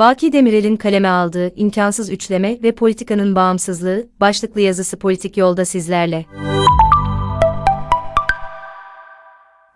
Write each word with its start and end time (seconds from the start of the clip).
Baki 0.00 0.32
Demirel'in 0.32 0.76
kaleme 0.76 1.08
aldığı 1.08 1.54
imkansız 1.56 2.10
üçleme 2.10 2.58
ve 2.62 2.72
politikanın 2.72 3.34
bağımsızlığı 3.34 4.06
başlıklı 4.20 4.60
yazısı 4.60 4.98
politik 4.98 5.36
yolda 5.36 5.64
sizlerle. 5.64 6.26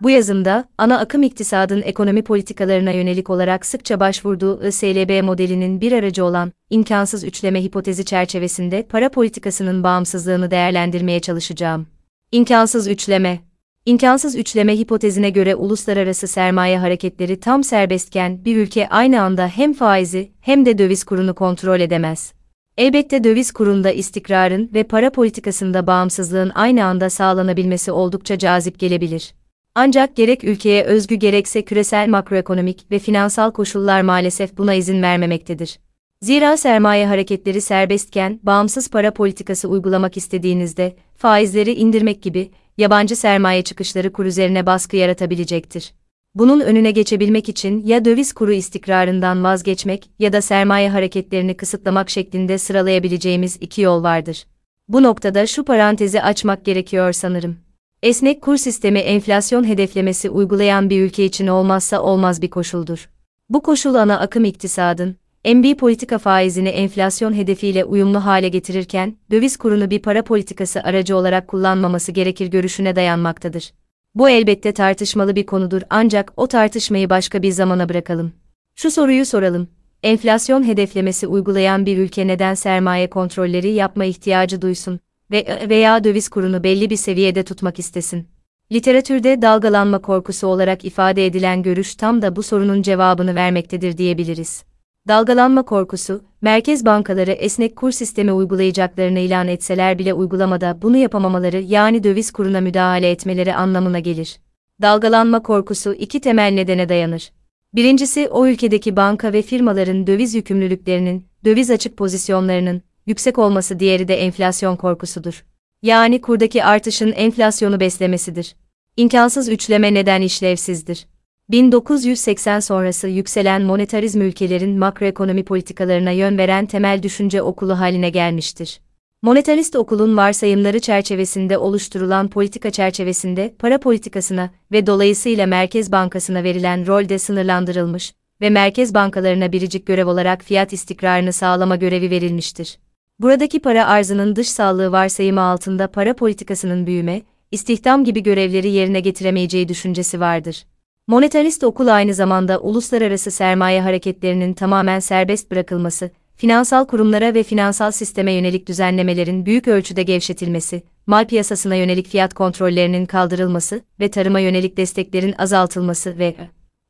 Bu 0.01 0.09
yazımda, 0.09 0.65
ana 0.77 0.99
akım 0.99 1.23
iktisadın 1.23 1.81
ekonomi 1.81 2.23
politikalarına 2.23 2.91
yönelik 2.91 3.29
olarak 3.29 3.65
sıkça 3.65 3.99
başvurduğu 3.99 4.67
ISLB 4.67 5.23
modelinin 5.23 5.81
bir 5.81 5.91
aracı 5.91 6.25
olan, 6.25 6.51
imkansız 6.69 7.23
üçleme 7.23 7.63
hipotezi 7.63 8.05
çerçevesinde 8.05 8.83
para 8.89 9.09
politikasının 9.09 9.83
bağımsızlığını 9.83 10.51
değerlendirmeye 10.51 11.19
çalışacağım. 11.19 11.87
İmkansız 12.31 12.87
üçleme 12.87 13.39
İmkansız 13.85 14.35
üçleme 14.35 14.77
hipotezine 14.77 15.29
göre 15.29 15.55
uluslararası 15.55 16.27
sermaye 16.27 16.77
hareketleri 16.77 17.39
tam 17.39 17.63
serbestken 17.63 18.45
bir 18.45 18.57
ülke 18.57 18.89
aynı 18.89 19.21
anda 19.21 19.47
hem 19.47 19.73
faizi 19.73 20.31
hem 20.41 20.65
de 20.65 20.77
döviz 20.77 21.03
kurunu 21.03 21.35
kontrol 21.35 21.79
edemez. 21.79 22.33
Elbette 22.77 23.23
döviz 23.23 23.51
kurunda 23.51 23.91
istikrarın 23.91 24.69
ve 24.73 24.83
para 24.83 25.09
politikasında 25.11 25.87
bağımsızlığın 25.87 26.51
aynı 26.55 26.85
anda 26.85 27.09
sağlanabilmesi 27.09 27.91
oldukça 27.91 28.37
cazip 28.37 28.79
gelebilir. 28.79 29.33
Ancak 29.75 30.15
gerek 30.15 30.43
ülkeye 30.43 30.83
özgü 30.83 31.15
gerekse 31.15 31.61
küresel 31.61 32.07
makroekonomik 32.07 32.91
ve 32.91 32.99
finansal 32.99 33.51
koşullar 33.51 34.01
maalesef 34.01 34.57
buna 34.57 34.73
izin 34.73 35.01
vermemektedir. 35.01 35.79
Zira 36.21 36.57
sermaye 36.57 37.07
hareketleri 37.07 37.61
serbestken 37.61 38.39
bağımsız 38.43 38.89
para 38.89 39.13
politikası 39.13 39.67
uygulamak 39.67 40.17
istediğinizde 40.17 40.95
faizleri 41.15 41.73
indirmek 41.73 42.21
gibi 42.23 42.51
yabancı 42.77 43.15
sermaye 43.15 43.61
çıkışları 43.61 44.13
kur 44.13 44.25
üzerine 44.25 44.65
baskı 44.65 44.97
yaratabilecektir. 44.97 45.93
Bunun 46.35 46.59
önüne 46.59 46.91
geçebilmek 46.91 47.49
için 47.49 47.85
ya 47.85 48.05
döviz 48.05 48.33
kuru 48.33 48.53
istikrarından 48.53 49.43
vazgeçmek 49.43 50.09
ya 50.19 50.33
da 50.33 50.41
sermaye 50.41 50.89
hareketlerini 50.89 51.57
kısıtlamak 51.57 52.09
şeklinde 52.09 52.57
sıralayabileceğimiz 52.57 53.57
iki 53.61 53.81
yol 53.81 54.03
vardır. 54.03 54.45
Bu 54.87 55.03
noktada 55.03 55.47
şu 55.47 55.65
parantezi 55.65 56.21
açmak 56.21 56.65
gerekiyor 56.65 57.13
sanırım. 57.13 57.57
Esnek 58.03 58.41
kur 58.41 58.57
sistemi 58.57 58.99
enflasyon 58.99 59.67
hedeflemesi 59.67 60.29
uygulayan 60.29 60.89
bir 60.89 61.01
ülke 61.01 61.25
için 61.25 61.47
olmazsa 61.47 62.01
olmaz 62.01 62.41
bir 62.41 62.49
koşuldur. 62.49 63.09
Bu 63.49 63.63
koşul 63.63 63.95
ana 63.95 64.19
akım 64.19 64.45
iktisadın, 64.45 65.15
MB 65.45 65.75
politika 65.75 66.17
faizini 66.17 66.69
enflasyon 66.69 67.33
hedefiyle 67.33 67.85
uyumlu 67.85 68.25
hale 68.25 68.49
getirirken, 68.49 69.17
döviz 69.31 69.57
kurunu 69.57 69.89
bir 69.89 70.01
para 70.01 70.23
politikası 70.23 70.81
aracı 70.83 71.17
olarak 71.17 71.47
kullanmaması 71.47 72.11
gerekir 72.11 72.47
görüşüne 72.47 72.95
dayanmaktadır. 72.95 73.73
Bu 74.15 74.29
elbette 74.29 74.71
tartışmalı 74.71 75.35
bir 75.35 75.45
konudur 75.45 75.81
ancak 75.89 76.33
o 76.37 76.47
tartışmayı 76.47 77.09
başka 77.09 77.41
bir 77.41 77.51
zamana 77.51 77.89
bırakalım. 77.89 78.33
Şu 78.75 78.91
soruyu 78.91 79.25
soralım. 79.25 79.67
Enflasyon 80.03 80.67
hedeflemesi 80.67 81.27
uygulayan 81.27 81.85
bir 81.85 81.97
ülke 81.97 82.27
neden 82.27 82.53
sermaye 82.53 83.09
kontrolleri 83.09 83.71
yapma 83.71 84.05
ihtiyacı 84.05 84.61
duysun 84.61 84.99
ve 85.31 85.59
veya 85.69 86.03
döviz 86.03 86.29
kurunu 86.29 86.63
belli 86.63 86.89
bir 86.89 86.97
seviyede 86.97 87.43
tutmak 87.43 87.79
istesin? 87.79 88.27
Literatürde 88.71 89.41
dalgalanma 89.41 90.01
korkusu 90.01 90.47
olarak 90.47 90.85
ifade 90.85 91.25
edilen 91.25 91.63
görüş 91.63 91.95
tam 91.95 92.21
da 92.21 92.35
bu 92.35 92.43
sorunun 92.43 92.81
cevabını 92.81 93.35
vermektedir 93.35 93.97
diyebiliriz. 93.97 94.63
Dalgalanma 95.07 95.63
korkusu, 95.63 96.21
merkez 96.41 96.85
bankaları 96.85 97.31
esnek 97.31 97.75
kur 97.75 97.91
sistemi 97.91 98.33
uygulayacaklarını 98.33 99.19
ilan 99.19 99.47
etseler 99.47 99.99
bile 99.99 100.13
uygulamada 100.13 100.81
bunu 100.81 100.97
yapamamaları 100.97 101.61
yani 101.61 102.03
döviz 102.03 102.31
kuruna 102.31 102.61
müdahale 102.61 103.11
etmeleri 103.11 103.55
anlamına 103.55 103.99
gelir. 103.99 104.37
Dalgalanma 104.81 105.43
korkusu 105.43 105.93
iki 105.93 106.21
temel 106.21 106.51
nedene 106.53 106.89
dayanır. 106.89 107.31
Birincisi 107.75 108.29
o 108.29 108.47
ülkedeki 108.47 108.95
banka 108.95 109.33
ve 109.33 109.41
firmaların 109.41 110.07
döviz 110.07 110.35
yükümlülüklerinin, 110.35 111.27
döviz 111.45 111.71
açık 111.71 111.97
pozisyonlarının 111.97 112.81
yüksek 113.05 113.37
olması 113.37 113.79
diğeri 113.79 114.07
de 114.07 114.15
enflasyon 114.15 114.75
korkusudur. 114.75 115.45
Yani 115.81 116.21
kurdaki 116.21 116.63
artışın 116.63 117.11
enflasyonu 117.11 117.79
beslemesidir. 117.79 118.55
İmkansız 118.97 119.49
üçleme 119.49 119.93
neden 119.93 120.21
işlevsizdir. 120.21 121.05
1980 121.49 122.59
sonrası 122.59 123.07
yükselen 123.07 123.61
monetarizm 123.61 124.21
ülkelerin 124.21 124.79
makroekonomi 124.79 125.45
politikalarına 125.45 126.11
yön 126.11 126.37
veren 126.37 126.65
temel 126.65 127.03
düşünce 127.03 127.41
okulu 127.41 127.79
haline 127.79 128.09
gelmiştir. 128.09 128.79
Monetarist 129.21 129.75
okulun 129.75 130.17
varsayımları 130.17 130.79
çerçevesinde 130.79 131.57
oluşturulan 131.57 132.27
politika 132.27 132.71
çerçevesinde 132.71 133.55
para 133.59 133.79
politikasına 133.79 134.49
ve 134.71 134.87
dolayısıyla 134.87 135.45
Merkez 135.45 135.91
Bankası'na 135.91 136.43
verilen 136.43 136.87
rol 136.87 137.09
de 137.09 137.19
sınırlandırılmış 137.19 138.13
ve 138.41 138.49
merkez 138.49 138.93
bankalarına 138.93 139.51
biricik 139.51 139.85
görev 139.85 140.07
olarak 140.07 140.43
fiyat 140.43 140.73
istikrarını 140.73 141.33
sağlama 141.33 141.75
görevi 141.75 142.09
verilmiştir. 142.09 142.77
Buradaki 143.19 143.59
para 143.59 143.87
arzının 143.87 144.35
dış 144.35 144.49
sağlığı 144.49 144.91
varsayımı 144.91 145.41
altında 145.41 145.87
para 145.87 146.15
politikasının 146.15 146.87
büyüme, 146.87 147.21
istihdam 147.51 148.03
gibi 148.03 148.23
görevleri 148.23 148.71
yerine 148.71 148.99
getiremeyeceği 148.99 149.67
düşüncesi 149.67 150.19
vardır. 150.19 150.65
Monetarist 151.07 151.63
okul 151.63 151.87
aynı 151.87 152.13
zamanda 152.13 152.59
uluslararası 152.59 153.31
sermaye 153.31 153.81
hareketlerinin 153.81 154.53
tamamen 154.53 154.99
serbest 154.99 155.51
bırakılması, 155.51 156.11
finansal 156.35 156.85
kurumlara 156.85 157.33
ve 157.33 157.43
finansal 157.43 157.91
sisteme 157.91 158.31
yönelik 158.31 158.67
düzenlemelerin 158.67 159.45
büyük 159.45 159.67
ölçüde 159.67 160.03
gevşetilmesi, 160.03 160.83
mal 161.07 161.25
piyasasına 161.25 161.75
yönelik 161.75 162.07
fiyat 162.07 162.33
kontrollerinin 162.33 163.05
kaldırılması 163.05 163.81
ve 163.99 164.11
tarıma 164.11 164.39
yönelik 164.39 164.77
desteklerin 164.77 165.35
azaltılması 165.37 166.17
ve 166.19 166.35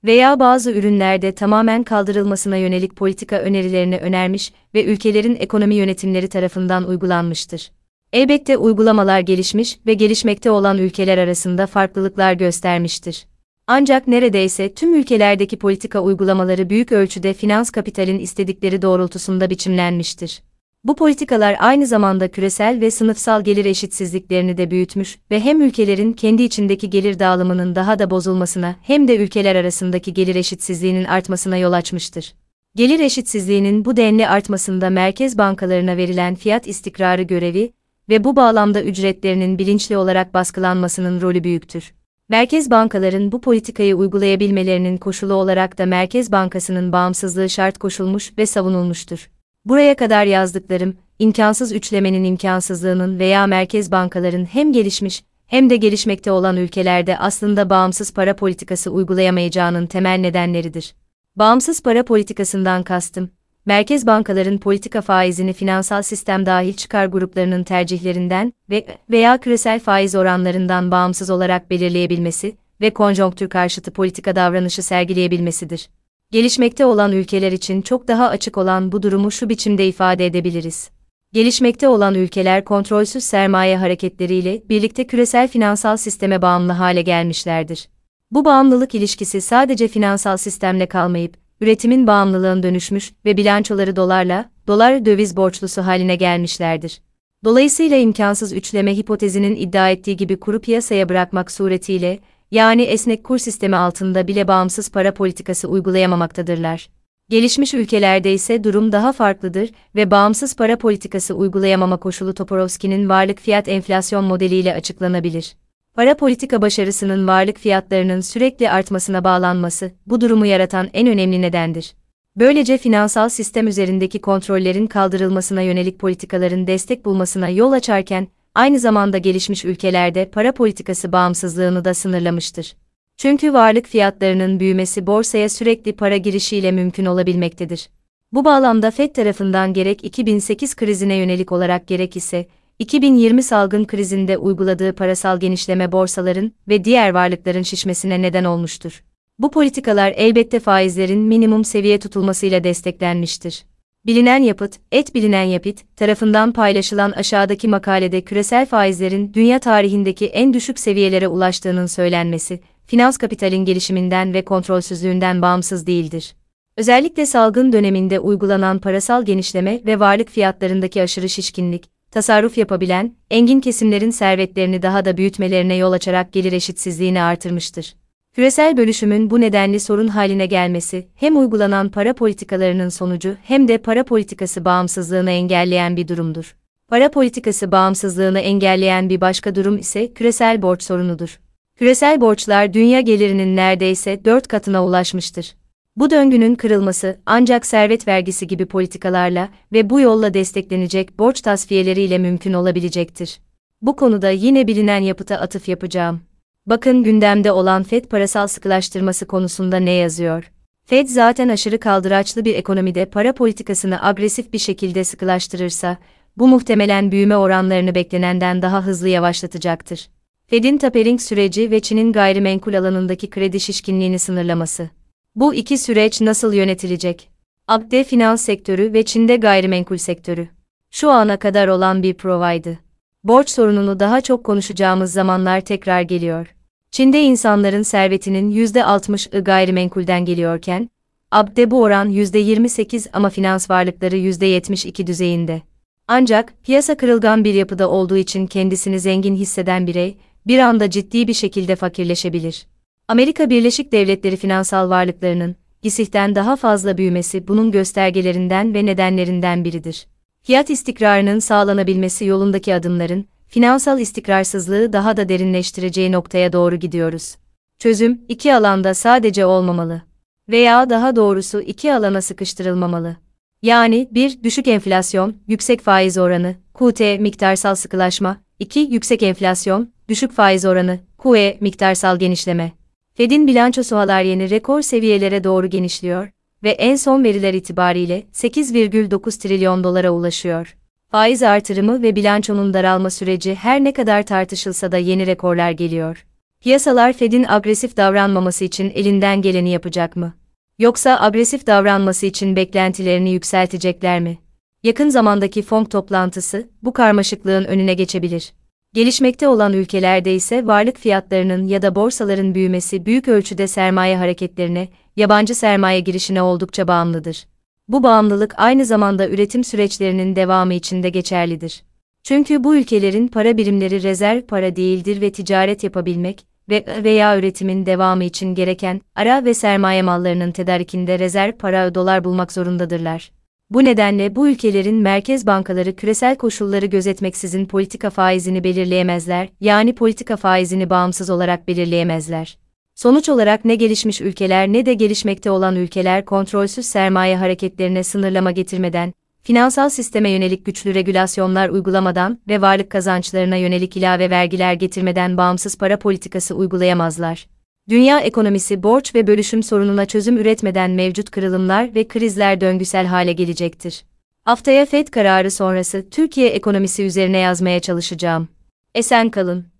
veya 0.03 0.39
bazı 0.39 0.71
ürünlerde 0.71 1.31
tamamen 1.31 1.83
kaldırılmasına 1.83 2.57
yönelik 2.57 2.95
politika 2.95 3.39
önerilerini 3.39 3.97
önermiş 3.97 4.53
ve 4.73 4.85
ülkelerin 4.85 5.35
ekonomi 5.39 5.75
yönetimleri 5.75 6.27
tarafından 6.27 6.87
uygulanmıştır. 6.87 7.71
Elbette 8.13 8.57
uygulamalar 8.57 9.19
gelişmiş 9.19 9.79
ve 9.85 9.93
gelişmekte 9.93 10.51
olan 10.51 10.77
ülkeler 10.77 11.17
arasında 11.17 11.67
farklılıklar 11.67 12.33
göstermiştir. 12.33 13.25
Ancak 13.67 14.07
neredeyse 14.07 14.73
tüm 14.73 14.95
ülkelerdeki 14.95 15.57
politika 15.57 15.99
uygulamaları 15.99 16.69
büyük 16.69 16.91
ölçüde 16.91 17.33
finans 17.33 17.69
kapitalin 17.69 18.19
istedikleri 18.19 18.81
doğrultusunda 18.81 19.49
biçimlenmiştir. 19.49 20.41
Bu 20.83 20.95
politikalar 20.95 21.55
aynı 21.59 21.87
zamanda 21.87 22.27
küresel 22.27 22.81
ve 22.81 22.91
sınıfsal 22.91 23.43
gelir 23.43 23.65
eşitsizliklerini 23.65 24.57
de 24.57 24.71
büyütmüş 24.71 25.19
ve 25.31 25.39
hem 25.39 25.61
ülkelerin 25.61 26.13
kendi 26.13 26.43
içindeki 26.43 26.89
gelir 26.89 27.19
dağılımının 27.19 27.75
daha 27.75 27.99
da 27.99 28.09
bozulmasına 28.09 28.75
hem 28.81 29.07
de 29.07 29.17
ülkeler 29.17 29.55
arasındaki 29.55 30.13
gelir 30.13 30.35
eşitsizliğinin 30.35 31.05
artmasına 31.05 31.57
yol 31.57 31.73
açmıştır. 31.73 32.33
Gelir 32.75 32.99
eşitsizliğinin 32.99 33.85
bu 33.85 33.97
denli 33.97 34.27
artmasında 34.27 34.89
merkez 34.89 35.37
bankalarına 35.37 35.97
verilen 35.97 36.35
fiyat 36.35 36.67
istikrarı 36.67 37.21
görevi 37.21 37.73
ve 38.09 38.23
bu 38.23 38.35
bağlamda 38.35 38.83
ücretlerinin 38.83 39.59
bilinçli 39.59 39.97
olarak 39.97 40.33
baskılanmasının 40.33 41.21
rolü 41.21 41.43
büyüktür. 41.43 41.93
Merkez 42.29 42.71
bankaların 42.71 43.31
bu 43.31 43.41
politikayı 43.41 43.95
uygulayabilmelerinin 43.95 44.97
koşulu 44.97 45.33
olarak 45.33 45.77
da 45.77 45.85
Merkez 45.85 46.31
Bankası'nın 46.31 46.91
bağımsızlığı 46.91 47.49
şart 47.49 47.77
koşulmuş 47.77 48.37
ve 48.37 48.45
savunulmuştur. 48.45 49.29
Buraya 49.65 49.95
kadar 49.95 50.25
yazdıklarım, 50.25 50.95
imkansız 51.19 51.71
üçlemenin 51.71 52.23
imkansızlığının 52.23 53.19
veya 53.19 53.47
merkez 53.47 53.91
bankaların 53.91 54.45
hem 54.45 54.73
gelişmiş 54.73 55.23
hem 55.47 55.69
de 55.69 55.75
gelişmekte 55.75 56.31
olan 56.31 56.57
ülkelerde 56.57 57.17
aslında 57.17 57.69
bağımsız 57.69 58.13
para 58.13 58.35
politikası 58.35 58.91
uygulayamayacağının 58.91 59.87
temel 59.87 60.19
nedenleridir. 60.19 60.95
Bağımsız 61.35 61.83
para 61.83 62.05
politikasından 62.05 62.83
kastım, 62.83 63.29
merkez 63.65 64.07
bankaların 64.07 64.57
politika 64.57 65.01
faizini 65.01 65.53
finansal 65.53 66.01
sistem 66.01 66.45
dahil 66.45 66.73
çıkar 66.73 67.05
gruplarının 67.05 67.63
tercihlerinden 67.63 68.53
ve 68.69 68.85
veya 69.11 69.37
küresel 69.37 69.79
faiz 69.79 70.15
oranlarından 70.15 70.91
bağımsız 70.91 71.29
olarak 71.29 71.69
belirleyebilmesi 71.69 72.55
ve 72.81 72.89
konjonktür 72.89 73.49
karşıtı 73.49 73.91
politika 73.91 74.35
davranışı 74.35 74.83
sergileyebilmesidir. 74.83 75.89
Gelişmekte 76.31 76.85
olan 76.85 77.11
ülkeler 77.11 77.51
için 77.51 77.81
çok 77.81 78.07
daha 78.07 78.29
açık 78.29 78.57
olan 78.57 78.91
bu 78.91 79.03
durumu 79.03 79.31
şu 79.31 79.49
biçimde 79.49 79.87
ifade 79.87 80.25
edebiliriz. 80.25 80.89
Gelişmekte 81.33 81.87
olan 81.87 82.15
ülkeler 82.15 82.65
kontrolsüz 82.65 83.23
sermaye 83.23 83.77
hareketleriyle 83.77 84.63
birlikte 84.69 85.07
küresel 85.07 85.47
finansal 85.47 85.97
sisteme 85.97 86.41
bağımlı 86.41 86.71
hale 86.71 87.01
gelmişlerdir. 87.01 87.89
Bu 88.31 88.45
bağımlılık 88.45 88.95
ilişkisi 88.95 89.41
sadece 89.41 89.87
finansal 89.87 90.37
sistemle 90.37 90.85
kalmayıp, 90.85 91.44
üretimin 91.61 92.07
bağımlılığın 92.07 92.63
dönüşmüş 92.63 93.13
ve 93.25 93.37
bilançoları 93.37 93.95
dolarla, 93.95 94.49
dolar 94.67 95.05
döviz 95.05 95.37
borçlusu 95.37 95.81
haline 95.81 96.15
gelmişlerdir. 96.15 97.01
Dolayısıyla 97.43 97.97
imkansız 97.97 98.53
üçleme 98.53 98.97
hipotezinin 98.97 99.55
iddia 99.55 99.89
ettiği 99.89 100.17
gibi 100.17 100.39
kuru 100.39 100.61
piyasaya 100.61 101.09
bırakmak 101.09 101.51
suretiyle, 101.51 102.19
yani 102.51 102.81
esnek 102.81 103.23
kur 103.23 103.37
sistemi 103.37 103.75
altında 103.75 104.27
bile 104.27 104.47
bağımsız 104.47 104.91
para 104.91 105.13
politikası 105.13 105.67
uygulayamamaktadırlar. 105.67 106.89
Gelişmiş 107.29 107.73
ülkelerde 107.73 108.33
ise 108.33 108.63
durum 108.63 108.91
daha 108.91 109.13
farklıdır 109.13 109.69
ve 109.95 110.11
bağımsız 110.11 110.55
para 110.55 110.77
politikası 110.77 111.33
uygulayamama 111.33 111.97
koşulu 111.97 112.33
Toporowski'nin 112.33 113.09
varlık 113.09 113.39
fiyat 113.39 113.67
enflasyon 113.67 114.23
modeliyle 114.23 114.73
açıklanabilir. 114.73 115.55
Para 115.95 116.17
politika 116.17 116.61
başarısının 116.61 117.27
varlık 117.27 117.59
fiyatlarının 117.59 118.21
sürekli 118.21 118.69
artmasına 118.69 119.23
bağlanması, 119.23 119.91
bu 120.07 120.21
durumu 120.21 120.45
yaratan 120.45 120.89
en 120.93 121.07
önemli 121.07 121.41
nedendir. 121.41 121.95
Böylece 122.35 122.77
finansal 122.77 123.29
sistem 123.29 123.67
üzerindeki 123.67 124.21
kontrollerin 124.21 124.87
kaldırılmasına 124.87 125.61
yönelik 125.61 125.99
politikaların 125.99 126.67
destek 126.67 127.05
bulmasına 127.05 127.49
yol 127.49 127.71
açarken, 127.71 128.27
aynı 128.55 128.79
zamanda 128.79 129.17
gelişmiş 129.17 129.65
ülkelerde 129.65 130.29
para 130.29 130.51
politikası 130.51 131.11
bağımsızlığını 131.11 131.85
da 131.85 131.93
sınırlamıştır. 131.93 132.75
Çünkü 133.17 133.53
varlık 133.53 133.85
fiyatlarının 133.85 134.59
büyümesi 134.59 135.07
borsaya 135.07 135.49
sürekli 135.49 135.93
para 135.93 136.17
girişiyle 136.17 136.71
mümkün 136.71 137.05
olabilmektedir. 137.05 137.89
Bu 138.31 138.45
bağlamda 138.45 138.91
FED 138.91 139.15
tarafından 139.15 139.73
gerek 139.73 140.03
2008 140.03 140.75
krizine 140.75 141.15
yönelik 141.15 141.51
olarak 141.51 141.87
gerek 141.87 142.15
ise 142.15 142.47
2020 142.79 143.43
salgın 143.43 143.85
krizinde 143.85 144.37
uyguladığı 144.37 144.93
parasal 144.93 145.39
genişleme 145.39 145.91
borsaların 145.91 146.51
ve 146.67 146.83
diğer 146.83 147.09
varlıkların 147.09 147.61
şişmesine 147.61 148.21
neden 148.21 148.43
olmuştur. 148.43 149.03
Bu 149.39 149.51
politikalar 149.51 150.13
elbette 150.17 150.59
faizlerin 150.59 151.19
minimum 151.19 151.65
seviye 151.65 151.99
tutulmasıyla 151.99 152.63
desteklenmiştir. 152.63 153.65
Bilinen 154.05 154.43
Yapıt, 154.43 154.79
Et 154.91 155.15
Bilinen 155.15 155.43
Yapıt 155.43 155.97
tarafından 155.97 156.51
paylaşılan 156.51 157.11
aşağıdaki 157.11 157.67
makalede 157.67 158.21
küresel 158.21 158.65
faizlerin 158.65 159.33
dünya 159.33 159.59
tarihindeki 159.59 160.25
en 160.25 160.53
düşük 160.53 160.79
seviyelere 160.79 161.27
ulaştığının 161.27 161.85
söylenmesi, 161.85 162.59
finans 162.85 163.17
kapitalin 163.17 163.65
gelişiminden 163.65 164.33
ve 164.33 164.45
kontrolsüzlüğünden 164.45 165.41
bağımsız 165.41 165.87
değildir. 165.87 166.35
Özellikle 166.77 167.25
salgın 167.25 167.73
döneminde 167.73 168.19
uygulanan 168.19 168.79
parasal 168.79 169.25
genişleme 169.25 169.81
ve 169.85 169.99
varlık 169.99 170.29
fiyatlarındaki 170.29 171.01
aşırı 171.01 171.29
şişkinlik, 171.29 171.94
tasarruf 172.15 172.57
yapabilen, 172.57 173.15
engin 173.31 173.59
kesimlerin 173.59 174.09
servetlerini 174.09 174.81
daha 174.81 175.05
da 175.05 175.17
büyütmelerine 175.17 175.75
yol 175.75 175.91
açarak 175.91 176.33
gelir 176.33 176.51
eşitsizliğini 176.51 177.21
artırmıştır. 177.21 177.95
Küresel 178.35 178.77
bölüşümün 178.77 179.29
bu 179.29 179.41
nedenli 179.41 179.79
sorun 179.79 180.07
haline 180.07 180.45
gelmesi, 180.45 181.07
hem 181.15 181.37
uygulanan 181.37 181.89
para 181.89 182.13
politikalarının 182.13 182.89
sonucu 182.89 183.35
hem 183.43 183.67
de 183.67 183.77
para 183.77 184.03
politikası 184.03 184.65
bağımsızlığını 184.65 185.31
engelleyen 185.31 185.97
bir 185.97 186.07
durumdur. 186.07 186.55
Para 186.87 187.11
politikası 187.11 187.71
bağımsızlığını 187.71 188.39
engelleyen 188.39 189.09
bir 189.09 189.21
başka 189.21 189.55
durum 189.55 189.77
ise 189.77 190.13
küresel 190.13 190.61
borç 190.61 190.83
sorunudur. 190.83 191.39
Küresel 191.77 192.21
borçlar 192.21 192.73
dünya 192.73 193.01
gelirinin 193.01 193.55
neredeyse 193.55 194.25
4 194.25 194.47
katına 194.47 194.85
ulaşmıştır. 194.85 195.55
Bu 195.97 196.09
döngünün 196.09 196.55
kırılması 196.55 197.19
ancak 197.25 197.65
servet 197.65 198.07
vergisi 198.07 198.47
gibi 198.47 198.65
politikalarla 198.65 199.49
ve 199.73 199.89
bu 199.89 199.99
yolla 199.99 200.33
desteklenecek 200.33 201.19
borç 201.19 201.41
tasfiyeleriyle 201.41 202.17
mümkün 202.17 202.53
olabilecektir. 202.53 203.39
Bu 203.81 203.95
konuda 203.95 204.29
yine 204.29 204.67
bilinen 204.67 204.99
yapıta 204.99 205.35
atıf 205.35 205.67
yapacağım. 205.67 206.21
Bakın 206.65 207.03
gündemde 207.03 207.51
olan 207.51 207.83
FED 207.83 208.05
parasal 208.05 208.47
sıkılaştırması 208.47 209.27
konusunda 209.27 209.77
ne 209.77 209.91
yazıyor? 209.91 210.51
FED 210.85 211.07
zaten 211.07 211.49
aşırı 211.49 211.79
kaldıraçlı 211.79 212.45
bir 212.45 212.55
ekonomide 212.55 213.05
para 213.05 213.33
politikasını 213.33 214.05
agresif 214.05 214.53
bir 214.53 214.59
şekilde 214.59 215.03
sıkılaştırırsa, 215.03 215.97
bu 216.37 216.47
muhtemelen 216.47 217.11
büyüme 217.11 217.37
oranlarını 217.37 217.95
beklenenden 217.95 218.61
daha 218.61 218.85
hızlı 218.85 219.09
yavaşlatacaktır. 219.09 220.09
Fed'in 220.47 220.77
tapering 220.77 221.21
süreci 221.21 221.71
ve 221.71 221.79
Çin'in 221.79 222.13
gayrimenkul 222.13 222.73
alanındaki 222.73 223.29
kredi 223.29 223.59
şişkinliğini 223.59 224.19
sınırlaması. 224.19 224.89
Bu 225.35 225.53
iki 225.53 225.77
süreç 225.77 226.21
nasıl 226.21 226.53
yönetilecek? 226.53 227.29
Abde 227.67 228.03
finans 228.03 228.41
sektörü 228.41 228.93
ve 228.93 229.03
Çin'de 229.05 229.35
gayrimenkul 229.35 229.97
sektörü. 229.97 230.47
Şu 230.91 231.09
ana 231.11 231.37
kadar 231.37 231.67
olan 231.67 232.03
bir 232.03 232.13
provaydı. 232.13 232.79
Borç 233.23 233.49
sorununu 233.49 233.99
daha 233.99 234.21
çok 234.21 234.43
konuşacağımız 234.43 235.11
zamanlar 235.11 235.61
tekrar 235.61 236.01
geliyor. 236.01 236.55
Çin'de 236.91 237.23
insanların 237.23 237.81
servetinin 237.81 238.51
%60'ı 238.51 239.43
gayrimenkulden 239.43 240.25
geliyorken, 240.25 240.89
Abde 241.31 241.71
bu 241.71 241.81
oran 241.81 242.09
%28 242.09 243.09
ama 243.13 243.29
finans 243.29 243.69
varlıkları 243.69 244.17
%72 244.17 245.07
düzeyinde. 245.07 245.61
Ancak, 246.07 246.53
piyasa 246.63 246.97
kırılgan 246.97 247.43
bir 247.43 247.53
yapıda 247.53 247.89
olduğu 247.89 248.17
için 248.17 248.47
kendisini 248.47 248.99
zengin 248.99 249.35
hisseden 249.35 249.87
birey, 249.87 250.17
bir 250.47 250.59
anda 250.59 250.89
ciddi 250.89 251.27
bir 251.27 251.33
şekilde 251.33 251.75
fakirleşebilir. 251.75 252.65
Amerika 253.07 253.49
Birleşik 253.49 253.91
Devletleri 253.91 254.35
finansal 254.35 254.89
varlıklarının, 254.89 255.55
GİSİH'ten 255.81 256.35
daha 256.35 256.55
fazla 256.55 256.97
büyümesi 256.97 257.47
bunun 257.47 257.71
göstergelerinden 257.71 258.73
ve 258.73 258.85
nedenlerinden 258.85 259.65
biridir. 259.65 260.07
Fiyat 260.43 260.69
istikrarının 260.69 261.39
sağlanabilmesi 261.39 262.25
yolundaki 262.25 262.75
adımların, 262.75 263.25
finansal 263.47 263.99
istikrarsızlığı 263.99 264.93
daha 264.93 265.17
da 265.17 265.29
derinleştireceği 265.29 266.11
noktaya 266.11 266.53
doğru 266.53 266.75
gidiyoruz. 266.75 267.35
Çözüm, 267.79 268.21
iki 268.29 268.55
alanda 268.55 268.93
sadece 268.93 269.45
olmamalı. 269.45 270.01
Veya 270.49 270.89
daha 270.89 271.15
doğrusu 271.15 271.61
iki 271.61 271.93
alana 271.93 272.21
sıkıştırılmamalı. 272.21 273.15
Yani 273.61 274.09
bir 274.11 274.43
Düşük 274.43 274.67
enflasyon, 274.67 275.35
yüksek 275.47 275.81
faiz 275.81 276.17
oranı, 276.17 276.55
QT 276.73 276.99
miktarsal 277.19 277.75
sıkılaşma, 277.75 278.37
2. 278.59 278.79
Yüksek 278.79 279.23
enflasyon, 279.23 279.93
düşük 280.09 280.31
faiz 280.31 280.65
oranı, 280.65 280.99
QE 281.17 281.57
miktarsal 281.61 282.19
genişleme. 282.19 282.71
Fed'in 283.17 283.47
bilançosu 283.47 283.95
halar 283.95 284.21
yeni 284.21 284.49
rekor 284.49 284.81
seviyelere 284.81 285.43
doğru 285.43 285.67
genişliyor 285.67 286.29
ve 286.63 286.69
en 286.69 286.95
son 286.95 287.23
veriler 287.23 287.53
itibariyle 287.53 288.23
8,9 288.33 289.39
trilyon 289.39 289.83
dolara 289.83 290.11
ulaşıyor. 290.11 290.77
Faiz 291.11 291.43
artırımı 291.43 292.01
ve 292.01 292.15
bilançonun 292.15 292.73
daralma 292.73 293.09
süreci 293.09 293.55
her 293.55 293.83
ne 293.83 293.93
kadar 293.93 294.23
tartışılsa 294.23 294.91
da 294.91 294.97
yeni 294.97 295.27
rekorlar 295.27 295.71
geliyor. 295.71 296.25
Piyasalar 296.59 297.13
Fed'in 297.13 297.45
agresif 297.47 297.97
davranmaması 297.97 298.65
için 298.65 298.91
elinden 298.95 299.41
geleni 299.41 299.69
yapacak 299.69 300.15
mı? 300.15 300.33
Yoksa 300.79 301.21
agresif 301.21 301.67
davranması 301.67 302.25
için 302.25 302.55
beklentilerini 302.55 303.31
yükseltecekler 303.31 304.19
mi? 304.19 304.37
Yakın 304.83 305.09
zamandaki 305.09 305.61
FOMC 305.61 305.89
toplantısı 305.89 306.69
bu 306.83 306.93
karmaşıklığın 306.93 307.65
önüne 307.65 307.93
geçebilir. 307.93 308.53
Gelişmekte 308.95 309.47
olan 309.47 309.73
ülkelerde 309.73 310.35
ise 310.35 310.67
varlık 310.67 310.97
fiyatlarının 310.97 311.67
ya 311.67 311.81
da 311.81 311.95
borsaların 311.95 312.55
büyümesi 312.55 313.05
büyük 313.05 313.27
ölçüde 313.27 313.67
sermaye 313.67 314.17
hareketlerine, 314.17 314.87
yabancı 315.15 315.55
sermaye 315.55 315.99
girişine 315.99 316.41
oldukça 316.41 316.87
bağımlıdır. 316.87 317.47
Bu 317.87 318.03
bağımlılık 318.03 318.53
aynı 318.57 318.85
zamanda 318.85 319.29
üretim 319.29 319.63
süreçlerinin 319.63 320.35
devamı 320.35 320.73
için 320.73 321.03
de 321.03 321.09
geçerlidir. 321.09 321.83
Çünkü 322.23 322.63
bu 322.63 322.75
ülkelerin 322.75 323.27
para 323.27 323.57
birimleri 323.57 324.03
rezerv 324.03 324.41
para 324.41 324.75
değildir 324.75 325.21
ve 325.21 325.31
ticaret 325.31 325.83
yapabilmek 325.83 326.45
ve 326.69 326.85
veya 327.03 327.39
üretimin 327.39 327.85
devamı 327.85 328.23
için 328.23 328.55
gereken 328.55 329.01
ara 329.15 329.45
ve 329.45 329.53
sermaye 329.53 330.01
mallarının 330.01 330.51
tedarikinde 330.51 331.19
rezerv 331.19 331.51
para 331.51 331.95
dolar 331.95 332.23
bulmak 332.23 332.51
zorundadırlar. 332.51 333.31
Bu 333.69 333.85
nedenle 333.85 334.35
bu 334.35 334.47
ülkelerin 334.47 334.95
merkez 334.95 335.47
bankaları 335.47 335.95
küresel 335.95 336.35
koşulları 336.35 336.85
gözetmeksizin 336.85 337.65
politika 337.65 338.09
faizini 338.09 338.63
belirleyemezler, 338.63 339.49
yani 339.61 339.95
politika 339.95 340.37
faizini 340.37 340.89
bağımsız 340.89 341.29
olarak 341.29 341.67
belirleyemezler. 341.67 342.57
Sonuç 342.95 343.29
olarak 343.29 343.65
ne 343.65 343.75
gelişmiş 343.75 344.21
ülkeler 344.21 344.67
ne 344.67 344.85
de 344.85 344.93
gelişmekte 344.93 345.51
olan 345.51 345.75
ülkeler 345.75 346.25
kontrolsüz 346.25 346.85
sermaye 346.85 347.37
hareketlerine 347.37 348.03
sınırlama 348.03 348.51
getirmeden, 348.51 349.13
finansal 349.43 349.89
sisteme 349.89 350.29
yönelik 350.29 350.65
güçlü 350.65 350.93
regülasyonlar 350.93 351.69
uygulamadan 351.69 352.39
ve 352.47 352.61
varlık 352.61 352.89
kazançlarına 352.89 353.55
yönelik 353.55 353.97
ilave 353.97 354.29
vergiler 354.29 354.73
getirmeden 354.73 355.37
bağımsız 355.37 355.77
para 355.77 355.99
politikası 355.99 356.55
uygulayamazlar. 356.55 357.47
Dünya 357.89 358.19
ekonomisi 358.19 358.83
borç 358.83 359.15
ve 359.15 359.27
bölüşüm 359.27 359.63
sorununa 359.63 360.05
çözüm 360.05 360.37
üretmeden 360.37 360.91
mevcut 360.91 361.31
kırılımlar 361.31 361.95
ve 361.95 362.07
krizler 362.07 362.61
döngüsel 362.61 363.05
hale 363.05 363.33
gelecektir. 363.33 364.05
Haftaya 364.43 364.85
FED 364.85 365.07
kararı 365.07 365.51
sonrası 365.51 366.09
Türkiye 366.11 366.49
ekonomisi 366.49 367.03
üzerine 367.03 367.37
yazmaya 367.37 367.79
çalışacağım. 367.79 368.47
Esen 368.95 369.29
kalın. 369.29 369.74